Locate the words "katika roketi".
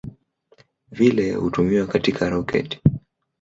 1.87-2.81